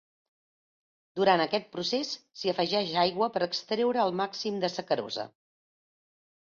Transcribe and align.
Durant 1.19 1.43
aquest 1.43 1.69
procés 1.75 2.13
s’hi 2.41 2.53
afegeix 2.55 2.91
aigua 3.05 3.31
per 3.37 3.45
extreure 3.51 4.05
el 4.09 4.19
màxim 4.25 4.61
de 4.67 4.75
sacarosa. 4.79 5.33